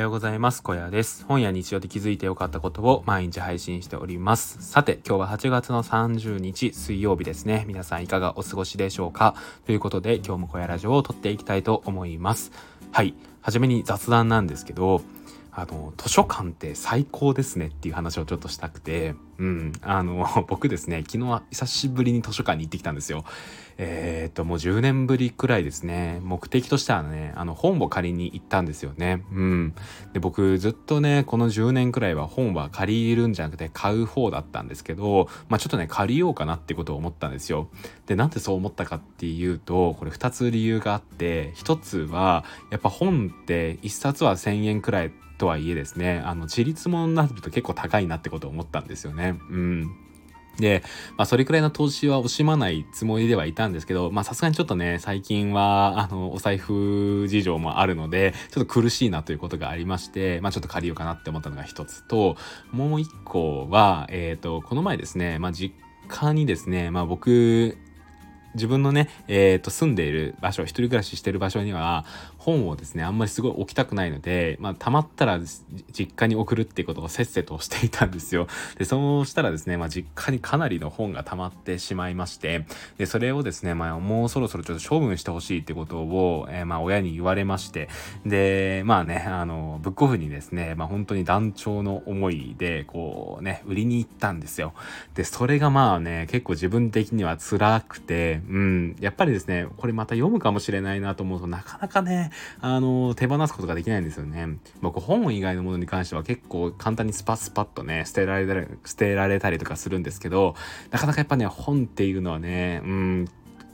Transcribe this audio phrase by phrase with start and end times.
[0.00, 0.62] ようございます。
[0.62, 1.24] 小屋です。
[1.26, 4.58] 本や日常で気づいてよかったことを毎日配信しております。
[4.60, 7.64] さて、今日は8月の30日水曜日ですね。
[7.66, 9.34] 皆さんいかがお過ごしでしょうか？
[9.66, 12.52] ということで、今日も小屋ラジオを撮っていきたいと思います。
[12.92, 13.14] はい。
[13.40, 15.02] はじめに雑談なんですけど、
[15.58, 23.24] あの図書館って最高ですねっていう話をちょっとしたくて、うん、あの 僕ですね昨日久しぶりに図書館に行ってきたんですよ。
[23.80, 29.24] えー、っともう10年ぶりくらいですね目的としてはねあの本を借りに行ったんですよね。
[29.32, 29.74] うん、
[30.12, 37.68] で僕ずっとねこの10年くらいは本は借りるんじゃなくて買う方だったんですけど、まあ、ちょっとね借りようかなってことを思ったんですよ。
[38.06, 49.38] でなんでそう思ったかっていうとこれ2つ理由があって1つはやっぱ本って1冊は1,000円くらいとはいえですねあの自立もになると結構高いなってことを思ったんですよね。
[49.50, 49.96] うん
[50.58, 50.82] で、
[51.16, 62.36] まあ、それくらいの投資は惜しまないつもりではいたんですけど、まあ、さすがにちょっとね、最近は、あの、お財布事情もあるので、ちょっと苦しいなということがありまして、まあ、ちょっと借りようかなって思ったのが一つと、
[62.72, 65.74] もう一個は、えっ、ー、と、この前ですね、まあ、実
[66.08, 67.78] 家にですね、まあ、僕、
[68.54, 72.06] 自分のね、えー、と住んでいる場所一人暮らししてる場所には
[72.38, 75.38] 本をですねあんまりすごい置きたくないので、まあ、たまったら
[75.92, 78.46] 実家に送るっていうことをせっせとしていたんですよ。
[78.76, 87.88] でそうしたらですね、まあ、実家にかなりの本が溜まってしまいましてでそれをですね、まあ、もうそろそろちょっと処分してほしいってことを、えー、まあ親に言われまして
[88.24, 94.74] でまあねあのブックオフにですね、まあ、本当に団長の思いでこうね売りに行ったんですよ。
[95.14, 102.27] でそれがまあね結構自分的には辛くてうん、やっぱりですね、これまた読むかもしれないなと思うとなかなかね、
[102.60, 104.58] あの、手放すことができないんですよね。
[104.80, 110.54] 僕、本以外のものに関しては結構簡単にスパスパッとね、捨てられたり、捨てられたりとかするんですけど、
[110.90, 113.28] なかなかやっぱね、本っていうのはね、うん、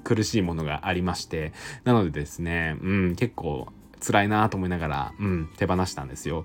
[0.05, 1.53] 苦しいものがありまして、
[1.85, 3.69] なのでですね、うん、結構
[4.05, 6.45] 辛いなと思いながら、うん、手放したんですよ。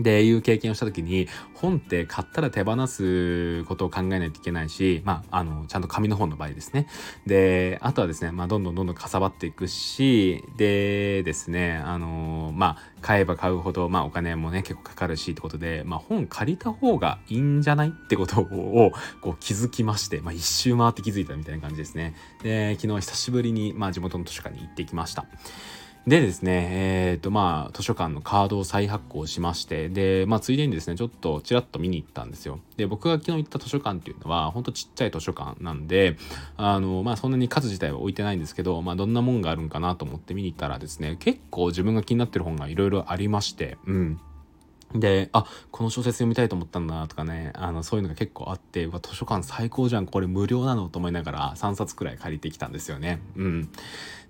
[0.00, 6.88] でいう経験をした時に本って買ったら手放すことを考えないといけないし、まあ、あのちゃんと紙の本の場合ですね。
[7.26, 22.14] であとはですね、まあ、どんどんどんどんかさばっていくしでですねあのまあ買えば買うほど、まあ、お金もね結構かかるしってことで、まあ、本借りた方がいいんじゃないってことをこう気づきまして、まあ、一周回って気づいたみたいな感じですね。
[22.42, 25.26] で昨日久しぶりに、まあ、地元の図書館に行ってきました。
[26.06, 32.60] でですね、えっ、ー、とまあ図書館のカードを再発行しまして、で、まあついでにですね、ちょっとちらっと見に行ったんですよ。
[32.76, 36.18] で、僕が昨日行った図書館っていうのは、ほんとちっちゃい図書館なんで、
[36.58, 44.20] あの、まあそんなに数自体は置いてないんですけど、まあどんなもんがあるんかなと思って見に行ったらですね、結構自分が気になってる本がいろいろありまして、うん。
[44.94, 53.20] で、あ、この小説読みたいと思ったんだなとかね、あの、そういうのが結構あって、わ、図書館最高じゃん、これ無料なのと思いながら3冊くらい借りてきたんですよね。
[53.36, 53.68] うん。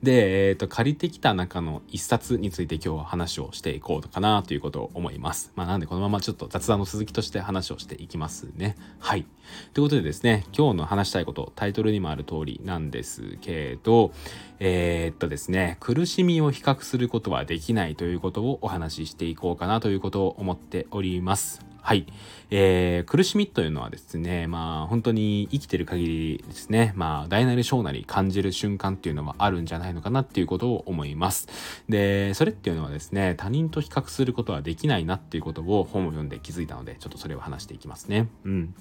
[0.04, 5.50] で、え、ー、と、借りてきた中の1冊について今日は話をしていこうかなということを思います。
[5.56, 8.76] まあ、なんでこのままちょっと雑談の続きとして話をしていきますね。
[9.00, 9.24] はい。
[9.72, 14.12] ということでですね、今日の話したいこと、タイトルにもある通りなんですけど、
[14.60, 21.73] えー、っとですね、苦しみを比較することはできないということをお話ししていこうかなということを思っております。
[21.84, 22.06] はい。
[22.50, 31.46] えー、苦しみというのはですね、まあ本当に生きてる限りですね、まあ大なり小なり感じる瞬間っていうのはあるんじゃないのかなっていうことを思います。
[31.86, 38.28] で、それっていうのはですね、他人と比較することはできないなっていうことを本を読んで気づいたので、ちょっとそれを話していきますね。
[38.46, 38.74] うん。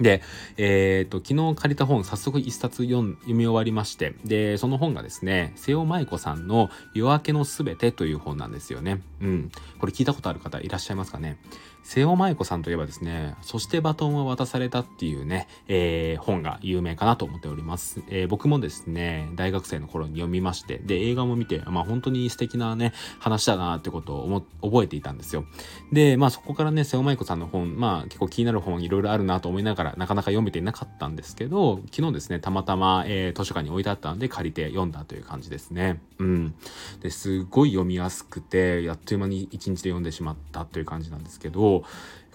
[0.00, 0.22] で、
[0.56, 9.02] えっ、ー、と、昨日借りた本、早速一冊読読み終わりまして、で、その本がですね、瀬尾舞子さんの夜明けのすべてという本なんですよね。
[9.20, 9.50] うん。
[9.78, 11.38] これ聞いたことある方いらっしゃいますかね？
[11.84, 18.02] 瀬尾舞子さんといえばですね、そしてバトンは渡されたっていうね、えー、本が有名かなと思っております。
[18.08, 25.44] えー、僕もですね、大学生の頃に読みまして、で、映画も見て、まあ本当に素敵なね、話だなってことを思覚えていたんですよ。
[25.90, 36.00] で、まあそこからね、瀬尾舞子さんの本、まあ結構気になる本いろいろあるなと思いながら、からなかなか読めていなかったんですけど、昨日ですね、たまたま、えー、図書館に置いてあったんで借りて読んだという感じですね。
[36.18, 36.54] うん。
[37.00, 41.84] で、すごい読みやすくて、あっという間に一日で読んでしまったという感じなんですけど、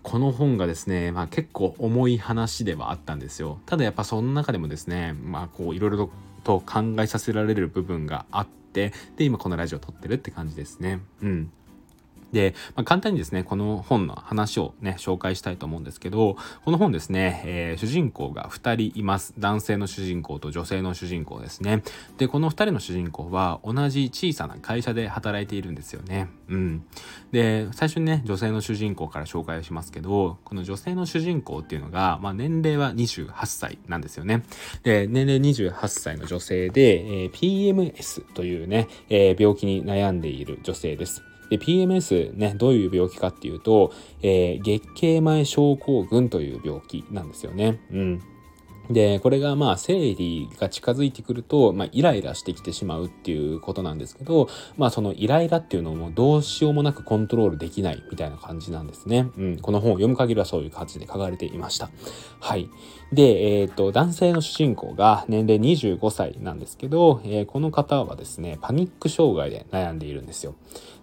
[0.03, 3.59] この本がですね、まあ、結構重い話ではあったんですよ。
[3.65, 6.09] ただやっぱその中でもですね、まあこういろいろ
[6.43, 10.99] と考えさせられる部分があって、で、今このラジオを撮ってるって感じですね。
[11.21, 11.51] うん。
[12.31, 19.33] で、まあ、簡単にですね、この本の話をね、紹介したいと思うんですけど、この本ですね、えー、主人公が2人います。
[19.37, 21.83] 男性の主人公と女性の主人公ですね。
[22.17, 26.29] で、この2人の主人公は同じ小さな会社で働いているんですよね。
[26.49, 26.83] うん。
[27.31, 34.43] で、最初にね、女性の主人公から紹介しますけど、この女性の主人公っていうのが、まあ、年齢は28歳なんですよね。
[34.83, 41.23] で、年齢28歳の女性で、えー、PMS というね、えー、病気に悩んでいる女性です。
[41.49, 47.79] で PMS ねどういう病気かっていうと、えー、月経前症候群という病気なんですよね。
[47.91, 48.23] うん
[48.89, 59.29] で、これがまあ生理が近づいてくると、まあイライラしてきてしまうっていうことなんですけど、まあそのイライラっていうのもどうしようもなくコントロールできないみたいな感じなんですね。
[59.37, 61.89] うん、この本を読む限りはそういう感じで書かれていました。
[62.39, 62.69] はい。
[63.11, 70.55] で、えっ、ー、と、男性の主人公が年齢25歳なんですけど、えー、この方はですね、パニック障害で悩んでいるんですよ。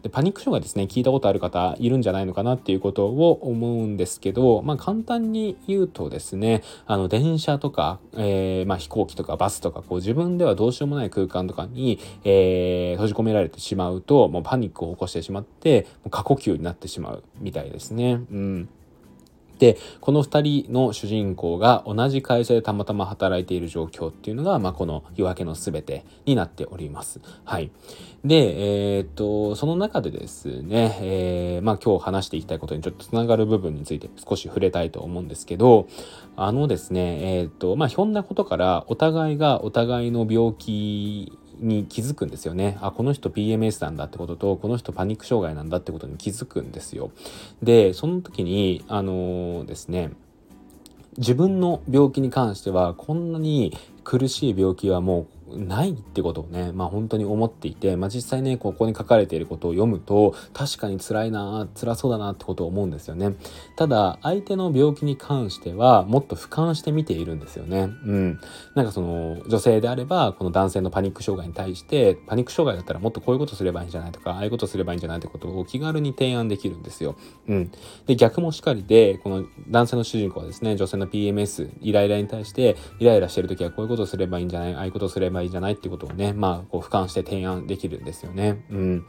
[0.05, 18.21] でパニック障害ですね聞いたことある方いるんじゃないのかなっていうことを思うんですけど、まあ、簡単に言うとですねあの電車とか、えー、まあ、飛行機とかバスとかこう自分ではどうしようもない空間とかに、えー、閉じ込められてしまうともうパニックを起こしてしまって過呼吸になってしまうみたいですね。
[18.31, 18.69] うん
[19.59, 27.21] でこの2人の主人公が同じ会社でたまたま働いている状況っていうのが、まあ、この夜明けのすべてになっております。
[27.45, 27.71] はい。
[28.25, 35.89] で、えー、っと、その中でですね、えー、まあ今日話していきたいことにちょっとつながる部分について少し触れたいと思うんですけど、
[36.37, 42.79] あのですね、えー、っと、まあひょんなことからお互いがお互いの病気に気づくんですよね。
[42.81, 47.11] あ、この人 PMS なんだってことと、この人パニック障害なんだってことに気づくんですよ。
[47.63, 50.13] で、その時に、あの、ですね、
[51.17, 63.35] 自分の病気に関してはこんなに苦しい病気はもうないってことをね、まあ本当に思っていて、まあ実際ね、ここに書かれていることを読むと、確かに辛いな、辛そうだなってことを思うんですよね。
[63.77, 67.91] ただ、相手の病気に関しては、もっと俯瞰して見ているんですよね。
[68.05, 68.41] うん。
[68.75, 77.17] なんかその、女性であれば、この男性のパニック障害に対して、パニック障害だったらもっとこういうことすればいいんじゃないとか、ああいうことすればいいんじゃないってことを気軽に提案できるんですよ。
[77.49, 77.71] うん。
[78.07, 88.65] で、逆もしかりで、この男性の主人公はですね、女性の PMS、イライラに対して、イライラしてるときはこういうことすればいいんじゃないああいうことすればいいじゃないってことをね、まあ、こう俯瞰して提案できるんですよね。
[88.71, 89.07] うん。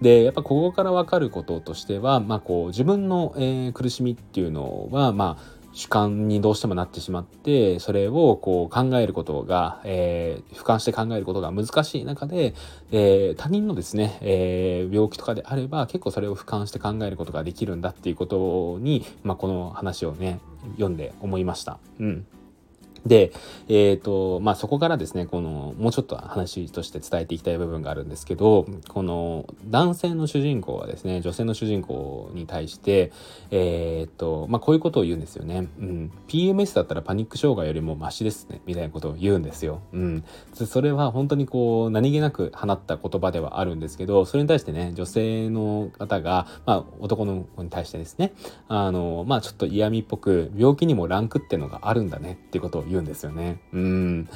[0.00, 12.54] で、やっぱここから分かることとしては、まあ、こう、自分の、えー、苦しみっていうのは、まあ、主観にどうしてもなってしまってそれをこう考えることが、えー、俯瞰して考えることが難しい中で、
[12.90, 20.40] えー、他人のですね、えー、病気とかであれば結構それを俯瞰して考えることができるんだっていうことに、まあ、この話をね
[20.72, 21.78] 読んで思いました。
[21.98, 22.26] うん
[23.06, 23.32] で、
[23.68, 33.12] えっ、ー、と、まあ、そこからですね、この、もうちょっと話として伝えていきたい部分があるんですけど、この、男性の主人公はですね、女性の主人公に対して、
[33.50, 35.68] えっ、ー、と、まあ、こういうことを言うんですよね。
[35.80, 36.12] うん。
[36.28, 39.80] PMS だったらパニック障害よりもマシですね、みたいなことを言うんですよ。
[39.92, 40.24] うん。
[40.54, 48.32] それは本当にこう、何気なく放った言葉ではあるんですけど、それに対してね、女性の方が、まあ、男の子に対してですね、
[48.68, 53.60] あの、まあ、ちょっと嫌味っぽく、病気にもランクってのがあるんだねっていうことを言うんですよね。
[53.72, 54.28] うん。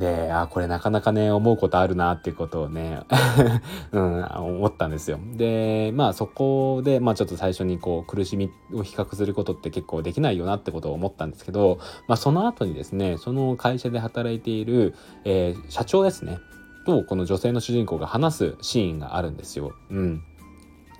[0.00, 3.02] で、あ、これなかなかね、思うことあるなっていうことをね、
[3.92, 5.20] うん、思ったんですよ。
[5.36, 14.94] で、まあそこで、まあちょっと最初にこう苦しみを比較することって結構できないよなってことを思ったんですけど、まあその後にですね、その会社で働いている、
[15.24, 16.38] えー、社長ですね、
[16.86, 19.74] とこの女性の主人公が話すシーンがあるんですよ。
[19.90, 20.22] うん。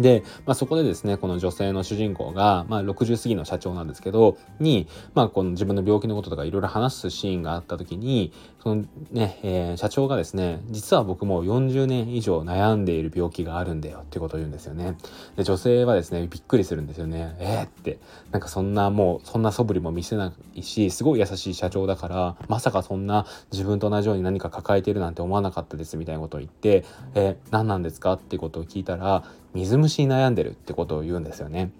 [0.00, 8.32] で、まあ、そこでですね、この女性の主人公が、まあ、60過ぎの社長なんですけど、に、まあ、この自分の病気のこととかいろいろ話すシーンがあった時に、
[8.62, 14.96] そのね、えー、社長がですね、実は僕も40年以上悩んでいる病気があるんだよってことを言うんですよね。
[15.36, 17.36] で、女性はですね、びっくりするんですよね。
[17.38, 17.98] えー、って、
[18.32, 28.14] なんかそんなもう、そんな素振りも見せないし、すごい優しい社長だから、まさかそんな自分と同じように何か抱えているなんて思わなかったですみたいなことを言って、えー、何なんですか？
[28.14, 31.70] ってことを聞いたら、水虫に悩んでるってことを言うんですよね。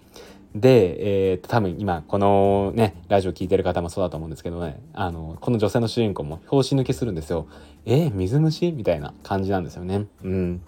[0.55, 7.47] で、えー、多分今このねラジオ聞いてる方もそうだと思うんですけどねあのこの女性の主人公も拍子抜けするんですよ。
[7.85, 10.07] えー、水虫みたいな感じなんですよね。
[10.23, 10.61] うん。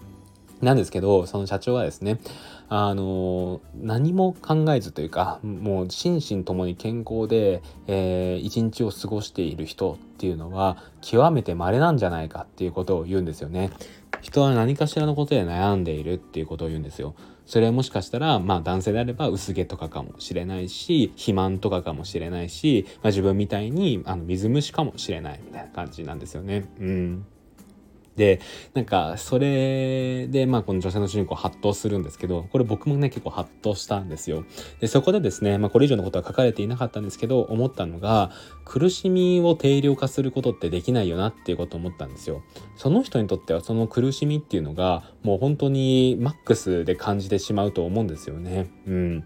[0.62, 2.18] なんですけどその社長はですね
[2.68, 13.70] あの何も考えずというかもう心身ともに健康で、えー、一日を過ごしている人っていうのは極めて稀なんじゃないかっていうことを言うんですよね。
[14.24, 17.14] 人は何かしらのことで悩んでいるっていうことを言うんですよ。
[17.44, 26.64] それはもしかしたら、まあ男性であれば薄毛とかかもしれないし、肥満とかかもしれないし、まあ、自分みたいにあの水虫かもしれないみたいな感じなんですよね。
[26.80, 27.26] うん。
[28.16, 28.40] で
[28.74, 34.44] なんかそれでまあこの女性の主人公発動するんですけどこれ僕もね結構発動したんですよ。
[34.80, 38.30] でそこでですね、まあ、これ以上のことは書かれていなかったんですけど思ったのが
[38.64, 42.42] 苦しみを定量化することってできないよなっていうことを思ったんですよ。
[42.76, 48.70] その人にとってはその苦しみっていうのがもう本当にマックスで感じてしまうと思うんですよね。
[48.86, 49.24] うん。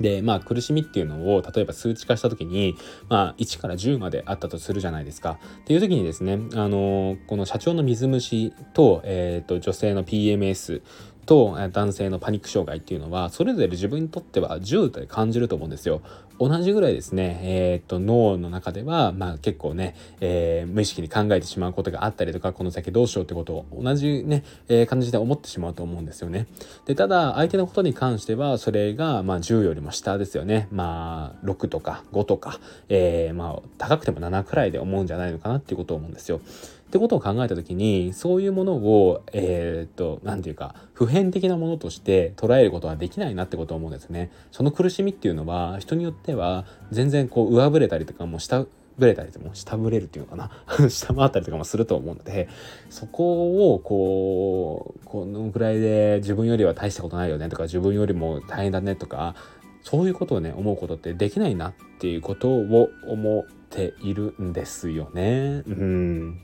[0.00, 2.76] で、まあ、苦しみっていうのを、例えば数値化した時に、
[3.08, 5.38] まあ、1から10まであったとするじゃないですか。
[5.60, 10.82] っていう時にですね、あのこの社長の水虫と、えっ、ー、と、女性の PMS
[11.26, 16.00] と男性のパニック障害っていうのはそれぞれ自分にとっては10で感じると思うんですよ。
[16.38, 26.46] 同じぐらいですね、えー、っと脳の中では、まあ、結構ね、えー、無意識に考えてしまうことがあったりとかこの先どうしようってことを同じね、えー、感じで思ってしまうと思うんですよね。
[26.84, 30.68] でただ相手のことに関してはそれが、まあ、10よりも下ですよね。
[30.70, 36.40] まあ6とか5とか、えー、まあ高くても7くらいで思うんじゃないのかなっていうことを思うんですよ。
[36.86, 44.30] ってことを考えた時にそういうものをえー、っと何て言うか普遍的なものとして捉えることはできないなってことを思うんですね。
[44.52, 48.66] その苦しみっていうのは人によっては全然こう上振れたりとかも下
[48.98, 50.50] ぶれたりとも下ぶれるっていうのかな
[50.88, 52.48] 下回ったりとかもすると思うので
[52.88, 59.34] そこをこうこのぐらいで自分よりは大したことないよねとか自分よりも大変だねとか
[59.82, 65.62] そういうことをね思うことってできないなっていうことを思っているんですよね。
[65.66, 66.38] うん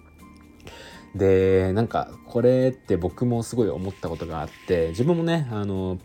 [1.14, 5.98] でなんかこれって僕もすごい思ったことがあって自分もねあの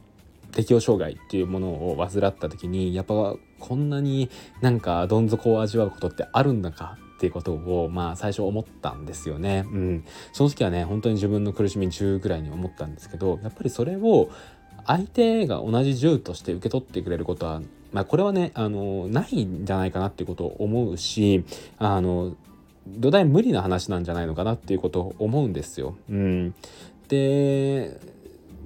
[0.51, 4.29] 適応障害っていうものを患った時にやっぱこんなに
[4.61, 9.65] なんかどん底を味わうことってあるんだかっていうことをまあ最初思ったんですよね。
[9.67, 14.29] うん、その時はね本当に自分の苦しみ10ぐらいに思ったんですけどやっぱりそれを
[14.85, 17.61] 相手が同じ10として受け取ってくれることは
[17.91, 21.43] まあこれはねあのないんじゃないかなっていうことを思うし
[21.79, 22.35] あの
[22.87, 25.97] 土台無理な話なんじゃないのかなっていうことを思うんですよ。
[26.09, 26.55] うん、
[27.09, 27.99] で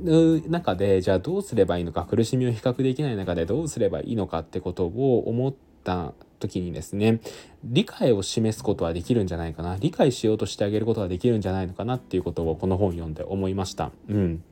[0.01, 5.53] 中でじゃあどうすればいいのか苦しみを比較できない中でどうすればいいのかってことを思っ
[5.83, 7.19] た時にですね
[7.63, 13.91] 理解を示すことはできるんじゃないかな理解しようとしてあげることはできるんじゃないのかなっていうことをこの本読んで思いました。
[14.09, 14.43] うん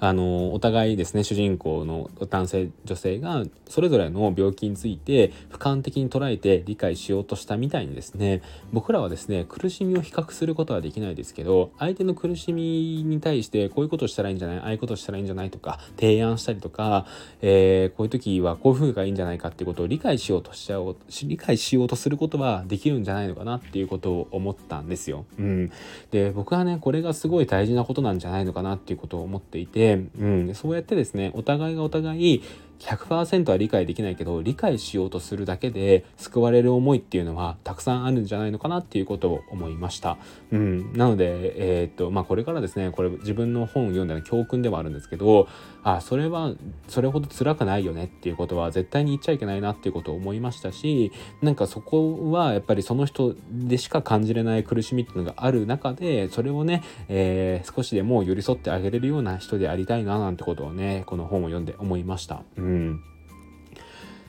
[0.00, 17.06] あのお互いですね主人公の男性女性がそれぞれの病気について俯瞰的に捉えて理解しようとしたみたいにですね僕らはですね苦しみを比較することはできないですけど相手の苦しみに対してこういうことしたらいいんじゃないああいうことしたらいいんじゃないとか提案したりとか、
[17.40, 25.24] えー、こういう時はこういう風がいいんじゃないかっていうことを理解しようとしちゃおう理解しようとすることはできるんじゃないのかなっていうことを思ったんですよ。
[25.38, 25.72] うん、
[26.10, 32.42] で僕はねこれがすごい大事なことなんじゃないのかなっていうことを思っていてうん、そうやってですねお互いがお互い
[32.80, 40.16] 100%は理解できないけど理解しようとするだけで救われる思いっていうのはたくさんあるんじゃないのかなっていうことを思いました。
[40.52, 45.48] うん、なので、えー、っとまあ、これからですねこれ自分の本を読んだの教訓でもあるんですけど
[45.82, 46.52] あそれは
[46.88, 62.42] それほど辛くないよねっていうことは絶対に言っちゃいけないなっていうことを思いましたしなんかそこはやっぱりその人でしか感じれない苦しみっていうのがある中でそれをね、えー、少しでも寄り添ってあげれるような人でありたいななんてことをねこの本を読んで思いました。
[62.56, 62.67] うん、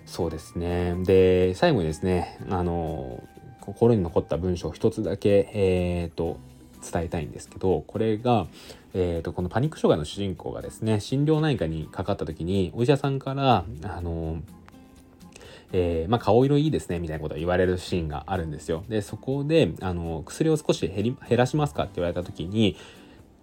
[0.06, 3.24] そうですねで最後にですねあの
[3.62, 6.40] 心に残った文章を一つだけえっ、ー、と
[6.82, 8.48] 伝えたいんですけどこれが、
[8.94, 14.42] えーと、このパニック障害の主人公がですね心療内科にかかった時にお医者さんからあの
[15.72, 18.84] えー、まあ、顔色いいですねみたいなことを言われるシーンがあるんですよ。
[18.90, 22.76] でそこであの薬を少し減り減らしますかって言われた時に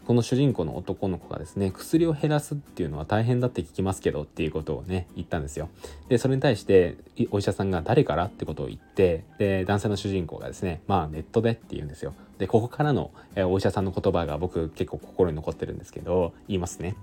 [0.07, 5.69] この主人公の男の子がですね薬を減らすっていうのは大変だって聞きますけどっていうことをね言ったんですよ。
[6.09, 6.97] でそれに対して
[7.31, 12.15] お医者さんが誰からってことを言ってで男性の主人公がですねまあネットでって言うんですよ。
[12.39, 16.95] でここからの、えお医者さんの言葉が僕結構心に残ってるんですけど言いますね。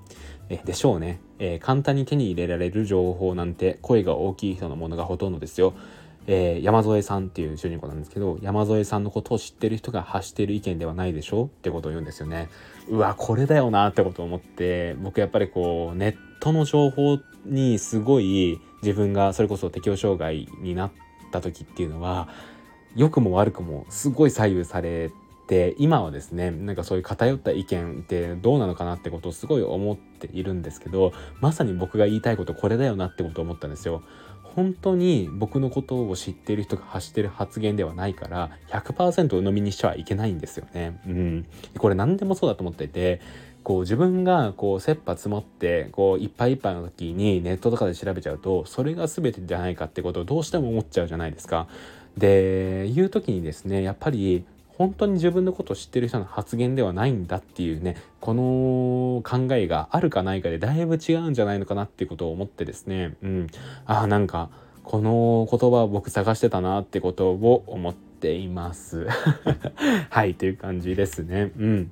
[0.49, 5.73] えでしょうね、えー、簡単に手に入れられる情報なんて声が大きい人のものがほとんどですよ。
[6.27, 12.49] えー、山添さんっていう主人公なんですけど山添さんのことを知ってる人が発している意見ではないでしょってことを言うんですよね。
[12.87, 20.91] うわこれだよなってことを思って僕やっぱりこうネットの情報にすごい自分がそれこそ適応障害になっ
[21.31, 22.27] た時っていうのは
[22.95, 25.11] 良くも悪くもすごい左右され
[25.47, 34.03] て今はですねなんかそういう偏った意見ってどうなのかなってことをすごい思っているんですけどまさに僕が言いたいことこれだよなってことを思ったんですよ。
[34.55, 40.99] 本当に僕のことを知ってる人が発してる発言ではないから100%鵜呑みにしちゃいけないんですよね。
[41.07, 41.45] うん、
[41.77, 43.21] これ何でもそうだと思っていて
[43.63, 51.67] こう自分がこう切羽詰まってこういっぱいいっぱいの時にネットとかで調べちゃうとそれが全てじゃないかってことをどうしても思っちゃうじゃないですか。
[52.17, 54.45] でいう時にですねやっぱり
[54.77, 63.15] 本当に自分のことを知ってる人の発言ではないんだっていうねこの考えがあるかないかでだいぶ違うんじゃないのかなっていうことを思ってですね。
[63.21, 63.47] うん。
[63.85, 64.49] あなんか
[64.83, 69.07] この言葉を僕探してたなってことを思っています。
[70.09, 71.51] はいという感じですね。
[71.57, 71.91] うん。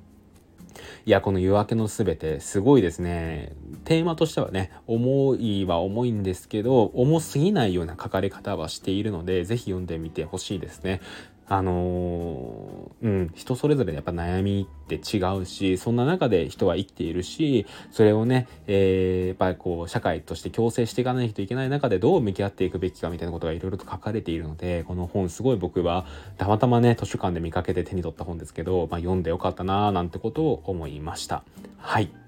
[1.04, 3.52] いやこの夜明けのすべてすごいですね。
[3.84, 11.00] テーマとしてはね重いは重いんですけど重すぎないような書かれ方はしているので是非読んでみてほしいですね。
[11.48, 26.06] あのー、うん、人それぞれやっぱ悩みって違うし、そんな中で人は生きているし、それをね、えー、やっぱりこう、社会として共生していかないといけない中でどう向き合っていくべきかみたいなことがいろいろと書かれているので、この本すごい僕は
[26.38, 31.42] たまたまね、図書館で見かけて手に取った本ですけど、まあ、読んでよかったなーなんてことを思いました。
[31.78, 32.21] はい。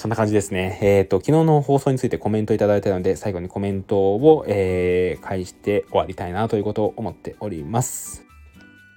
[0.00, 0.78] そんな感じですね。
[0.80, 8.24] えっ、ー、と、昨日の放送についてコメントいただいたので、最後にコメントを、えー、返して終わりたいなということを思っております。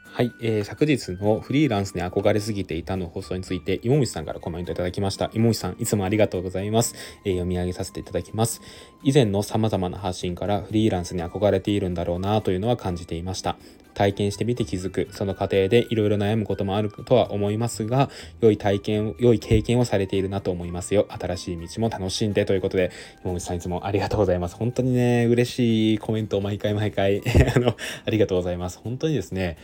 [0.05, 5.29] はい、えー、昨日のフリーランスに憧れすぎていたの放送について、芋虫さんからコメントいただきました。
[5.33, 6.95] 芋虫さん、いつもありがとうございます。
[7.25, 8.61] えー、読み上げさせていただきます。
[9.03, 13.57] 以前の様々な発信からフリーランスに憧れているんだろうなというのは感じていました。
[13.93, 15.07] 体験してみて気づく。
[15.11, 18.09] その過程でいろいろ悩むこともあるとは思いますが、
[18.41, 21.07] 良い体験、良い経験をされているなと思いますよ。
[21.09, 22.91] 新しい道も楽しんでということで、
[23.23, 24.55] 芋虫さんいつもありがとうございます。
[24.55, 27.21] 本当にね、嬉しいコメントを毎回毎回
[27.55, 28.79] あの、ありがとうございます。
[28.83, 29.57] 本当にですね、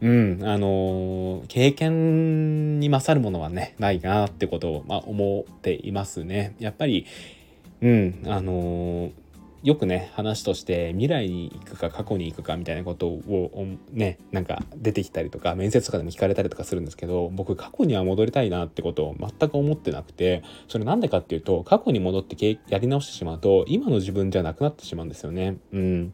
[0.00, 6.54] うん、あのー、経験に勝るものはね、ないなってことを、まあ、思っていますね。
[6.60, 7.06] やっぱり、
[7.82, 9.10] うん、あのー、
[9.62, 25.56] よくね、話として未来に行くか過去に行くかみたいなことをね、なんか出てきたりとか、面接とかでも聞かれたりとかするんですけど、僕過去には戻りたいなってことを全く思ってなくて、それなんでかっていうと、過去に戻ってやり直してしまうと、今の自分じゃなくなってしまうんですよね。
[25.72, 26.12] うん。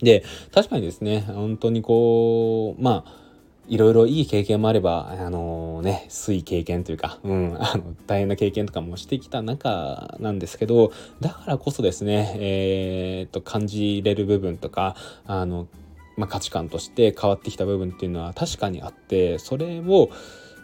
[0.00, 3.21] で、確かにですね、本当にこう、まあ、
[3.68, 15.68] いろいろいい経験もあれば、あのー、ね、水経験というか、うん、 あの、大変な経験とかもしてきた中なんですけど、だからこそですね、えー、っと、感じれる部分とか、あの、
[16.16, 20.10] まあ、価値観として変わってきた部分っていうのは確かにあって、それを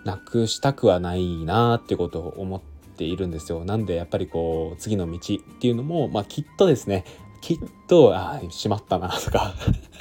[0.04, 2.60] なくしたくはないなっていうことを思っ
[2.96, 3.64] ているんですよ。
[3.64, 7.04] なんでやっぱりこう、次の道っていうのも、まあ、きっとですね、
[7.40, 9.54] きっと、ああ、しまったなとか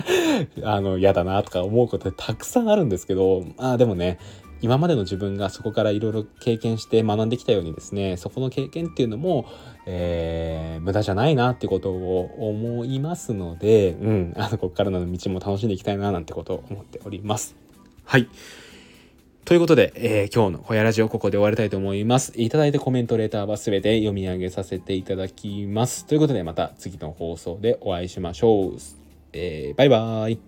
[0.63, 4.19] あの、嫌だなとか思うことってたくさんあるんですけど、ああ、でもね、
[4.61, 9.45] 今までの自分がそこからいろいろ経験して学んできたようにですね、そこの経験っていうのも、
[9.85, 17.55] えー、無駄じゃないなってことを思いますので、うん、あの、ここからの道も楽しんでいきたいななんてことを思っております。
[18.03, 18.27] はい。
[19.47, 22.33] ということで、えー、今日のホヤラジオここで終わりたいと思います。
[22.35, 26.05] いただいたコメント、レーターは全て読み上げさせていただきます。
[26.05, 28.77] ということで、また次の放送でお会いしましょう。
[29.31, 30.39] えー、バイバーイ。